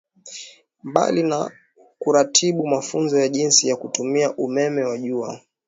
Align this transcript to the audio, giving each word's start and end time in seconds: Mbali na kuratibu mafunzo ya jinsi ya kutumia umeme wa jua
Mbali 0.83 1.23
na 1.23 1.51
kuratibu 1.99 2.67
mafunzo 2.67 3.19
ya 3.19 3.29
jinsi 3.29 3.67
ya 3.67 3.75
kutumia 3.75 4.35
umeme 4.35 4.83
wa 4.83 4.97
jua 4.97 5.41